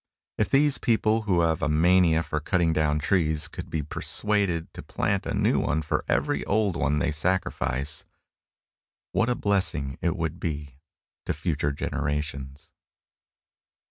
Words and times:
If 0.39 0.49
these 0.49 0.79
people 0.79 1.21
who 1.29 1.41
have 1.41 1.61
a 1.61 1.69
mania 1.69 2.23
for 2.23 2.39
cutting 2.39 2.73
down 2.73 2.97
trees 2.97 3.47
could 3.47 3.65
but 3.65 3.69
be 3.69 3.83
persuaded 3.83 4.73
to 4.73 4.81
plant 4.81 5.27
a 5.27 5.35
new 5.35 5.59
one 5.59 5.83
for 5.83 6.03
every 6.09 6.43
old 6.45 6.75
one 6.75 6.97
they 6.97 7.11
sacrifice, 7.11 8.03
what 9.11 9.29
a 9.29 9.35
blessing 9.35 9.99
it 10.01 10.15
would 10.15 10.39
be 10.39 10.79
to 11.27 11.33
future 11.33 11.71
generations! 11.71 12.71